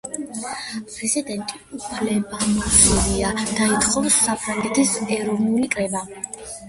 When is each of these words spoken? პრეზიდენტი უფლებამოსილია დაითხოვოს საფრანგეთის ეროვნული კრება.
პრეზიდენტი 0.93 1.59
უფლებამოსილია 1.79 3.29
დაითხოვოს 3.43 4.19
საფრანგეთის 4.29 4.99
ეროვნული 5.19 5.71
კრება. 5.77 6.03